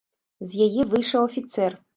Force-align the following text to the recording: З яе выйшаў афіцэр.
З 0.53 0.69
яе 0.69 0.87
выйшаў 0.95 1.21
афіцэр. 1.29 1.71